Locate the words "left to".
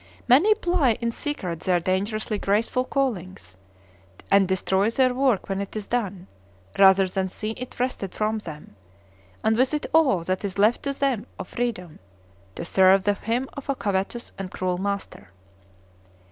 10.57-10.93